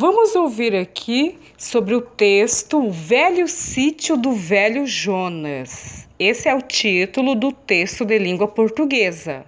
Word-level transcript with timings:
Vamos 0.00 0.36
ouvir 0.36 0.76
aqui 0.76 1.36
sobre 1.56 1.92
o 1.92 2.00
texto 2.00 2.78
O 2.78 2.88
Velho 2.88 3.48
Sítio 3.48 4.16
do 4.16 4.30
Velho 4.30 4.86
Jonas. 4.86 6.08
Esse 6.16 6.48
é 6.48 6.54
o 6.54 6.62
título 6.62 7.34
do 7.34 7.50
texto 7.50 8.04
de 8.04 8.16
língua 8.16 8.46
portuguesa. 8.46 9.44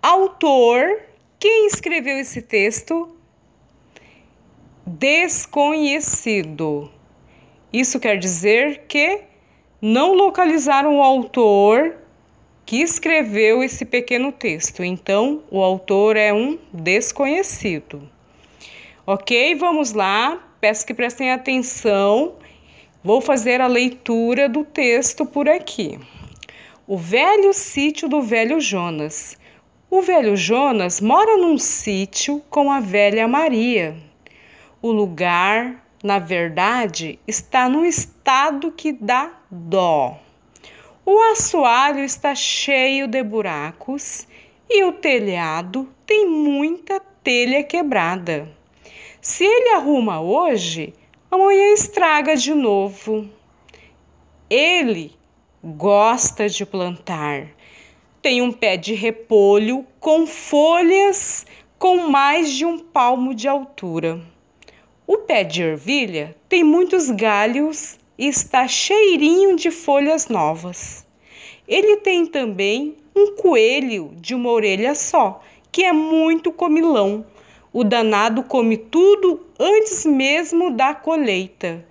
Autor: 0.00 1.02
quem 1.40 1.66
escreveu 1.66 2.20
esse 2.20 2.40
texto? 2.40 3.16
Desconhecido. 4.86 6.88
Isso 7.72 7.98
quer 7.98 8.16
dizer 8.16 8.84
que 8.86 9.22
não 9.82 10.14
localizaram 10.14 10.98
o 10.98 11.02
autor 11.02 11.96
que 12.64 12.76
escreveu 12.76 13.60
esse 13.60 13.84
pequeno 13.84 14.30
texto. 14.30 14.84
Então, 14.84 15.42
o 15.50 15.60
autor 15.60 16.16
é 16.16 16.32
um 16.32 16.56
desconhecido. 16.72 18.08
Ok? 19.12 19.56
Vamos 19.56 19.92
lá. 19.92 20.38
Peço 20.60 20.86
que 20.86 20.94
prestem 20.94 21.32
atenção. 21.32 22.36
Vou 23.02 23.20
fazer 23.20 23.60
a 23.60 23.66
leitura 23.66 24.48
do 24.48 24.64
texto 24.64 25.26
por 25.26 25.48
aqui. 25.48 25.98
O 26.86 26.96
velho 26.96 27.52
sítio 27.52 28.08
do 28.08 28.22
velho 28.22 28.60
Jonas. 28.60 29.36
O 29.90 30.00
velho 30.00 30.36
Jonas 30.36 31.00
mora 31.00 31.36
num 31.36 31.58
sítio 31.58 32.40
com 32.48 32.70
a 32.70 32.78
velha 32.78 33.26
Maria. 33.26 33.96
O 34.80 34.92
lugar, 34.92 35.84
na 36.04 36.20
verdade, 36.20 37.18
está 37.26 37.68
num 37.68 37.84
estado 37.84 38.70
que 38.70 38.92
dá 38.92 39.40
dó. 39.50 40.20
O 41.04 41.18
assoalho 41.32 42.04
está 42.04 42.32
cheio 42.36 43.08
de 43.08 43.24
buracos 43.24 44.28
e 44.68 44.84
o 44.84 44.92
telhado 44.92 45.88
tem 46.06 46.28
muita 46.28 47.00
telha 47.24 47.64
quebrada. 47.64 48.59
Se 49.20 49.44
ele 49.44 49.74
arruma 49.74 50.18
hoje, 50.18 50.94
amanhã 51.30 51.74
estraga 51.74 52.34
de 52.34 52.54
novo. 52.54 53.28
Ele 54.48 55.12
gosta 55.62 56.48
de 56.48 56.64
plantar. 56.64 57.48
Tem 58.22 58.40
um 58.40 58.50
pé 58.50 58.78
de 58.78 58.94
repolho 58.94 59.84
com 60.00 60.26
folhas 60.26 61.44
com 61.78 62.08
mais 62.08 62.50
de 62.50 62.64
um 62.64 62.78
palmo 62.78 63.34
de 63.34 63.46
altura. 63.46 64.22
O 65.06 65.18
pé 65.18 65.44
de 65.44 65.62
ervilha 65.64 66.34
tem 66.48 66.64
muitos 66.64 67.10
galhos 67.10 67.98
e 68.16 68.26
está 68.26 68.66
cheirinho 68.66 69.54
de 69.54 69.70
folhas 69.70 70.28
novas. 70.28 71.06
Ele 71.68 71.98
tem 71.98 72.24
também 72.24 72.96
um 73.14 73.34
coelho 73.36 74.12
de 74.16 74.34
uma 74.34 74.50
orelha 74.50 74.94
só, 74.94 75.42
que 75.70 75.84
é 75.84 75.92
muito 75.92 76.50
comilão 76.50 77.26
o 77.72 77.84
danado 77.84 78.42
come 78.42 78.76
tudo 78.76 79.46
antes 79.58 80.04
mesmo 80.04 80.72
da 80.72 80.94
colheita. 80.94 81.84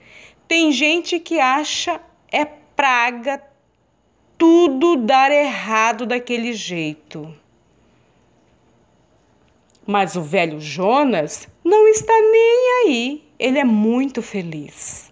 Tem 0.47 0.71
gente 0.71 1.19
que 1.19 1.39
acha 1.39 2.01
é 2.31 2.45
praga 2.45 3.41
tudo 4.37 4.95
dar 4.97 5.31
errado 5.31 6.05
daquele 6.05 6.53
jeito. 6.53 7.33
Mas 9.85 10.15
o 10.15 10.21
velho 10.21 10.59
Jonas 10.59 11.47
não 11.63 11.87
está 11.87 12.13
nem 12.13 12.83
aí. 12.83 13.23
Ele 13.39 13.57
é 13.57 13.63
muito 13.63 14.21
feliz. 14.21 15.11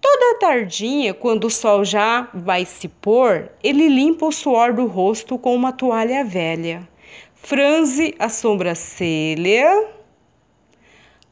Toda 0.00 0.38
tardinha, 0.38 1.14
quando 1.14 1.44
o 1.44 1.50
sol 1.50 1.84
já 1.84 2.28
vai 2.34 2.64
se 2.64 2.88
pôr, 2.88 3.50
ele 3.62 3.88
limpa 3.88 4.26
o 4.26 4.32
suor 4.32 4.72
do 4.72 4.86
rosto 4.86 5.38
com 5.38 5.54
uma 5.54 5.72
toalha 5.72 6.24
velha 6.24 6.88
franze 7.42 8.14
a 8.20 8.28
sobrancelha, 8.28 9.88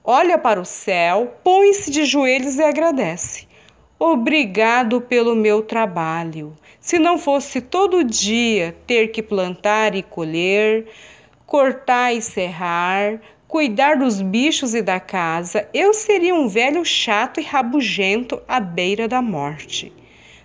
olha 0.02 0.36
para 0.36 0.60
o 0.60 0.64
céu, 0.64 1.36
põe-se 1.44 1.88
de 1.88 2.04
joelhos 2.04 2.56
e 2.56 2.62
agradece. 2.62 3.46
Obrigado 3.96 5.00
pelo 5.00 5.36
meu 5.36 5.62
trabalho. 5.62 6.56
Se 6.80 6.98
não 6.98 7.16
fosse 7.16 7.60
todo 7.60 8.02
dia 8.02 8.76
ter 8.88 9.08
que 9.08 9.22
plantar 9.22 9.94
e 9.94 10.02
colher, 10.02 10.88
cortar 11.46 12.12
e 12.12 12.20
serrar, 12.20 13.20
cuidar 13.46 13.96
dos 13.96 14.20
bichos 14.20 14.74
e 14.74 14.82
da 14.82 14.98
casa, 14.98 15.68
eu 15.72 15.94
seria 15.94 16.34
um 16.34 16.48
velho 16.48 16.84
chato 16.84 17.38
e 17.38 17.44
rabugento 17.44 18.42
à 18.48 18.58
beira 18.58 19.06
da 19.06 19.22
morte. 19.22 19.92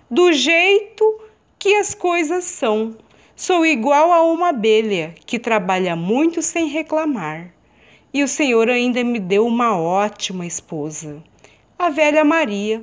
Do 0.08 0.32
jeito 0.32 1.20
que 1.58 1.74
as 1.74 1.92
coisas 1.92 2.44
são. 2.44 2.96
Sou 3.36 3.66
igual 3.66 4.14
a 4.14 4.22
uma 4.22 4.48
abelha 4.48 5.14
que 5.26 5.38
trabalha 5.38 5.94
muito 5.94 6.40
sem 6.40 6.68
reclamar. 6.68 7.52
E 8.10 8.22
o 8.24 8.28
Senhor 8.28 8.70
ainda 8.70 9.04
me 9.04 9.20
deu 9.20 9.46
uma 9.46 9.78
ótima 9.78 10.46
esposa, 10.46 11.22
a 11.78 11.90
velha 11.90 12.24
Maria, 12.24 12.82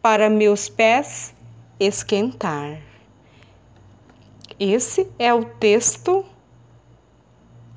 para 0.00 0.30
meus 0.30 0.70
pés 0.70 1.34
esquentar. 1.78 2.80
Esse 4.58 5.06
é 5.18 5.34
o 5.34 5.44
texto 5.44 6.24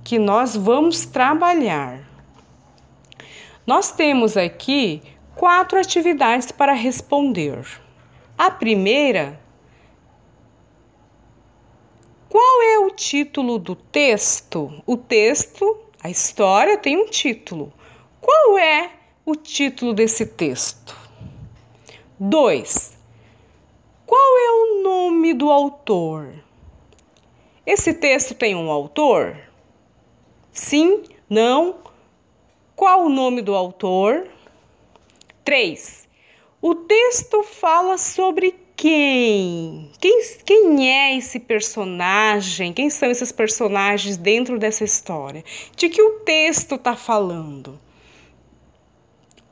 que 0.01 0.17
nós 0.17 0.55
vamos 0.55 1.05
trabalhar. 1.05 1.99
Nós 3.67 3.91
temos 3.91 4.37
aqui 4.37 5.01
quatro 5.35 5.77
atividades 5.77 6.53
para 6.53 6.71
responder. 6.71 7.65
A 8.37 8.49
primeira 8.49 9.37
qual 12.31 12.61
é 12.61 12.79
o 12.79 12.89
título 12.91 13.59
do 13.59 13.75
texto? 13.75 14.81
O 14.85 14.95
texto, 14.95 15.77
a 16.01 16.09
história 16.09 16.77
tem 16.77 16.95
um 16.95 17.05
título. 17.07 17.73
Qual 18.21 18.57
é 18.57 18.89
o 19.25 19.35
título 19.35 19.93
desse 19.93 20.25
texto? 20.25 20.95
2. 22.17 22.97
Qual 24.05 24.37
é 24.37 24.49
o 24.49 24.81
nome 24.81 25.33
do 25.33 25.51
autor? 25.51 26.33
Esse 27.65 27.93
texto 27.93 28.33
tem 28.33 28.55
um 28.55 28.71
autor? 28.71 29.37
Sim? 30.53 31.03
Não? 31.29 31.79
Qual 32.77 33.07
o 33.07 33.09
nome 33.09 33.41
do 33.41 33.53
autor? 33.53 34.29
3. 35.43 36.07
O 36.61 36.75
texto 36.75 37.43
fala 37.43 37.97
sobre 37.97 38.60
quem? 38.81 39.91
quem? 39.99 40.19
Quem 40.43 40.91
é 40.91 41.15
esse 41.15 41.39
personagem? 41.39 42.73
Quem 42.73 42.89
são 42.89 43.11
esses 43.11 43.31
personagens 43.31 44.17
dentro 44.17 44.57
dessa 44.57 44.83
história? 44.83 45.43
De 45.75 45.87
que 45.87 46.01
o 46.01 46.21
texto 46.21 46.73
está 46.73 46.95
falando? 46.95 47.79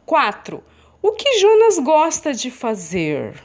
4. 0.03 0.63
O 1.00 1.12
que 1.12 1.38
Jonas 1.38 1.78
gosta 1.78 2.34
de 2.34 2.50
fazer? 2.50 3.40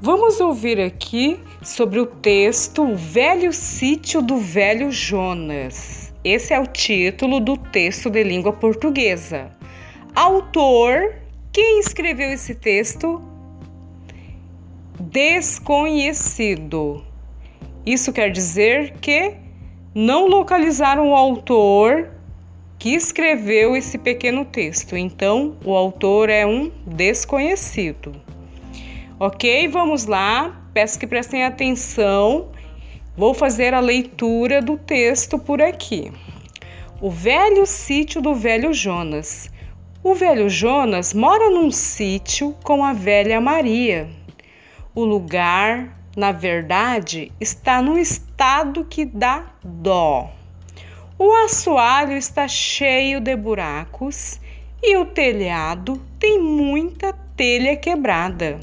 Vamos 0.00 0.38
ouvir 0.38 0.80
aqui 0.80 1.40
sobre 1.60 1.98
o 1.98 2.06
texto 2.06 2.84
O 2.84 2.94
Velho 2.94 3.52
Sítio 3.52 4.22
do 4.22 4.36
Velho 4.36 4.92
Jonas. 4.92 6.14
Esse 6.22 6.54
é 6.54 6.60
o 6.60 6.68
título 6.68 7.40
do 7.40 7.56
texto 7.56 8.08
de 8.08 8.22
língua 8.22 8.52
portuguesa. 8.52 9.50
Autor: 10.14 11.16
quem 11.52 11.80
escreveu 11.80 12.30
esse 12.30 12.54
texto? 12.54 13.20
Desconhecido. 15.00 17.04
Isso 17.84 18.12
quer 18.12 18.30
dizer 18.30 18.92
que 19.00 19.34
não 19.92 20.28
localizaram 20.28 21.10
o 21.10 21.16
autor 21.16 22.08
que 22.78 22.90
escreveu 22.90 23.74
esse 23.74 23.98
pequeno 23.98 24.44
texto. 24.44 24.96
Então, 24.96 25.56
o 25.64 25.74
autor 25.74 26.30
é 26.30 26.46
um 26.46 26.70
desconhecido. 26.86 28.27
Ok? 29.20 29.66
Vamos 29.68 30.06
lá. 30.06 30.62
Peço 30.72 30.98
que 30.98 31.06
prestem 31.06 31.44
atenção. 31.44 32.52
Vou 33.16 33.34
fazer 33.34 33.74
a 33.74 33.80
leitura 33.80 34.62
do 34.62 34.78
texto 34.78 35.38
por 35.38 35.60
aqui. 35.60 36.12
O 37.00 37.10
velho 37.10 37.66
sítio 37.66 38.22
do 38.22 38.32
velho 38.32 38.72
Jonas. 38.72 39.50
O 40.04 40.14
velho 40.14 40.48
Jonas 40.48 41.12
mora 41.12 41.50
num 41.50 41.70
sítio 41.72 42.54
com 42.62 42.84
a 42.84 42.92
velha 42.92 43.40
Maria. 43.40 44.08
O 44.94 45.04
lugar, 45.04 45.98
na 46.16 46.30
verdade, 46.30 47.32
está 47.40 47.82
num 47.82 47.98
estado 47.98 48.84
que 48.84 49.04
dá 49.04 49.46
dó. 49.64 50.30
O 51.18 51.32
assoalho 51.44 52.16
está 52.16 52.46
cheio 52.46 53.20
de 53.20 53.34
buracos 53.34 54.40
e 54.80 54.96
o 54.96 55.04
telhado 55.06 56.00
tem 56.20 56.40
muita 56.40 57.12
telha 57.36 57.76
quebrada. 57.76 58.60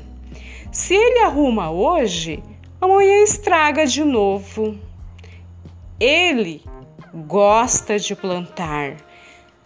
Se 0.76 0.94
ele 0.94 1.20
arruma 1.20 1.72
hoje, 1.72 2.44
amanhã 2.82 3.24
estraga 3.24 3.88
de 3.88 4.04
novo. 4.04 4.78
Ele 5.98 6.62
gosta 7.14 7.98
de 7.98 8.14
plantar. 8.14 8.98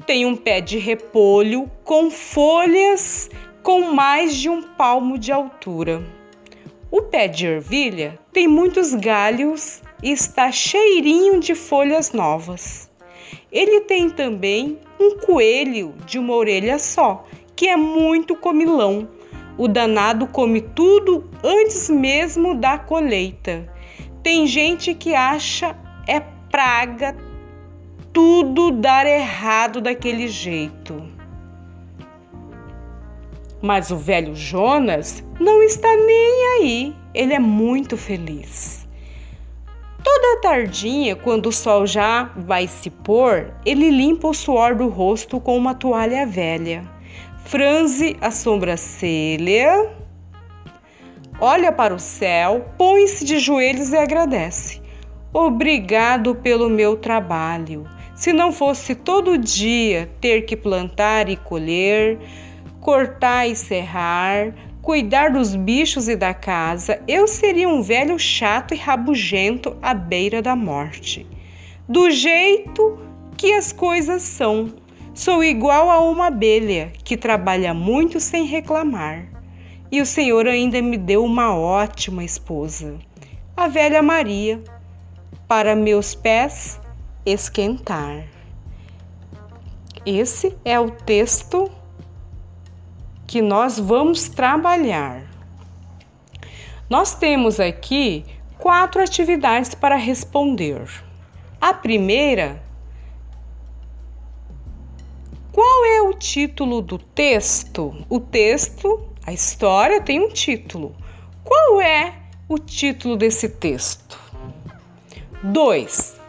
tem 0.06 0.28
um 0.28 0.36
pé 0.36 0.62
de 0.62 0.78
repolho 0.78 1.70
com 1.84 2.12
folhas 2.12 3.28
com 3.64 3.92
mais 3.92 4.36
de 4.36 4.50
um 4.50 4.62
palmo 4.62 5.18
de 5.18 5.32
altura. 5.32 6.06
O 6.92 7.02
pé 7.02 7.28
de 7.28 7.48
ervilha 7.48 8.20
tem 8.32 8.48
muitos 8.48 8.94
galhos 8.94 9.82
e 10.04 10.12
está 10.12 10.52
cheirinho 10.52 11.40
de 11.40 11.56
folhas 11.56 12.12
novas. 12.12 12.88
Ele 13.52 13.82
tem 13.82 14.12
também 14.12 14.78
um 15.00 15.18
coelho 15.18 15.96
de 16.06 16.20
uma 16.20 16.36
orelha 16.36 16.78
só, 16.78 17.26
que 17.56 17.68
é 17.68 17.76
muito 17.76 18.36
comilão. 18.36 19.10
O 19.60 19.68
danado 19.68 20.26
come 20.26 20.62
tudo 20.62 21.30
antes 21.44 21.90
mesmo 21.90 22.56
da 22.56 22.78
colheita. 22.78 23.70
Tem 24.24 24.48
gente 24.48 24.94
que 24.94 25.14
acha 25.14 25.76
é 26.08 26.22
praga 26.50 27.14
tudo 28.14 28.72
dar 28.72 29.06
errado 29.06 29.82
daquele 29.82 30.30
jeito. 30.30 31.04
Mas 33.62 33.92
o 33.92 33.98
velho 33.98 34.34
Jonas 34.34 35.22
não 35.38 35.62
está 35.62 35.94
nem 35.94 36.58
aí, 36.58 36.96
ele 37.14 37.34
é 37.34 37.40
muito 37.40 37.98
feliz. 37.98 38.88
Toda 40.02 40.40
tardinha, 40.40 41.18
quando 41.18 41.48
o 41.48 41.52
sol 41.52 41.86
já 41.86 42.32
vai 42.38 42.66
se 42.66 42.90
pôr, 42.90 43.54
ele 43.66 43.92
limpa 43.92 44.30
o 44.30 44.34
suor 44.34 44.74
do 44.74 44.88
rosto 44.88 45.38
com 45.42 45.58
uma 45.58 45.76
toalha 45.76 46.26
velha, 46.26 46.90
franze 47.50 48.16
a 48.22 48.30
sobrancelha, 48.30 49.90
olha 51.42 51.72
para 51.72 51.96
o 51.96 51.98
céu, 51.98 52.70
põe-se 52.78 53.26
de 53.26 53.40
joelhos 53.40 53.92
e 53.92 53.98
agradece. 53.98 54.80
Obrigado 55.34 56.36
pelo 56.36 56.70
meu 56.70 56.96
trabalho. 56.96 57.88
Se 58.14 58.32
não 58.32 58.52
fosse 58.52 58.94
todo 58.94 59.36
dia 59.36 60.12
ter 60.22 60.44
que 60.44 60.56
plantar 60.56 61.28
e 61.28 61.36
colher, 61.36 62.20
cortar 62.80 63.48
e 63.48 63.56
serrar, 63.56 64.54
cuidar 64.80 65.32
dos 65.32 65.56
bichos 65.56 66.08
e 66.08 66.16
da 66.16 66.36
casa, 66.36 67.02
eu 67.08 67.28
seria 67.28 67.68
um 67.68 67.82
velho 67.82 68.20
chato 68.20 68.76
e 68.76 68.78
rabugento 68.78 69.76
à 69.82 69.96
beira 69.96 70.40
da 70.40 70.56
morte. 70.56 71.26
Do 71.88 72.12
jeito 72.12 73.00
que 73.36 73.54
as 73.54 73.72
coisas 73.72 74.22
são, 74.22 74.72
sou 75.14 75.44
igual 75.44 75.90
a 75.90 76.00
uma 76.00 76.28
abelha 76.28 76.92
que 77.04 77.18
trabalha 77.18 77.74
muito 77.74 78.20
sem 78.20 78.46
reclamar. 78.46 79.28
E 79.92 80.02
o 80.02 80.06
Senhor 80.06 80.48
ainda 80.48 80.82
me 80.82 80.98
deu 80.98 81.24
uma 81.24 81.56
ótima 81.56 82.24
esposa, 82.24 83.00
a 83.58 83.68
velha 83.68 84.02
Maria, 84.04 84.64
para 85.48 85.76
meus 85.76 86.14
pés 86.14 86.80
esquentar. 87.26 88.24
Esse 90.06 90.56
é 90.64 90.80
o 90.80 90.92
texto 90.92 91.70
que 93.26 93.42
nós 93.42 93.80
vamos 93.80 94.30
trabalhar. 94.30 95.24
Nós 96.90 97.14
temos 97.14 97.60
aqui 97.60 98.26
quatro 98.58 99.02
atividades 99.02 99.76
para 99.76 99.96
responder. 99.96 100.88
A 101.62 101.74
primeira, 101.74 102.62
título 106.20 106.82
do 106.82 106.98
texto? 106.98 107.96
O 108.10 108.20
texto, 108.20 109.10
a 109.26 109.32
história 109.32 110.02
tem 110.02 110.20
um 110.20 110.30
título. 110.30 110.94
Qual 111.44 111.82
é 111.82 112.14
o 112.48 112.60
título 112.60 113.16
desse 113.16 113.48
texto? 113.48 114.20
2. 115.42 116.20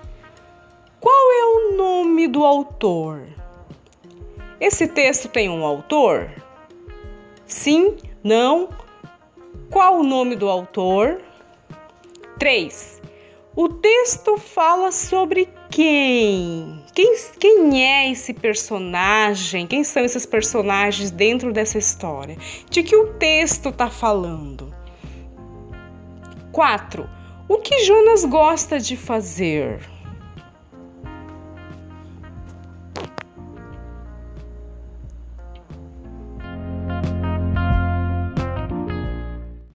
Qual 1.01 1.33
é 1.33 1.45
o 1.45 1.77
nome 1.77 2.29
do 2.29 2.45
autor? 2.45 3.27
Esse 4.61 4.87
texto 4.87 5.29
tem 5.29 5.49
um 5.49 5.65
autor? 5.65 6.31
Sim, 7.45 7.97
não. 8.23 8.69
Qual 9.71 9.99
o 9.99 10.05
nome 10.05 10.37
do 10.37 10.49
autor? 10.49 11.21
3. 12.39 13.03
O 13.57 13.69
texto 13.69 14.37
fala 14.37 14.93
sobre 14.93 15.49
quem? 15.71 16.85
quem? 16.95 17.17
Quem 17.39 17.85
é 17.85 18.09
esse 18.09 18.33
personagem? 18.33 19.67
Quem 19.67 19.83
são 19.83 20.05
esses 20.05 20.25
personagens 20.25 21.11
dentro 21.11 21.53
dessa 21.53 21.77
história? 21.77 22.37
De 22.71 22.85
que 22.85 22.95
o 22.95 23.15
texto 23.15 23.71
está 23.71 23.91
falando? 23.91 24.73
4. 26.53 27.11
O 27.49 27.59
que 27.59 27.85
Jonas 27.85 28.25
gosta 28.25 28.79
de 28.79 28.97
fazer? 28.97 29.81